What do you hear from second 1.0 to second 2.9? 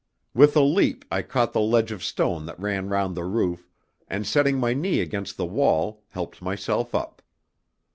I caught the ledge of stone that ran